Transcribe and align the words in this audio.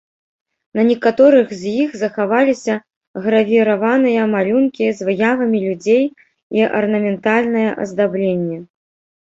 На 0.77 0.81
некаторых 0.91 1.47
з 1.59 1.73
іх 1.83 1.89
захаваліся 2.03 2.75
гравіраваныя 3.25 4.21
малюнкі 4.33 4.89
з 4.97 5.07
выявамі 5.11 5.57
людзей 5.67 6.03
і 6.61 6.67
арнаментальнае 6.79 7.69
аздабленне. 7.85 8.59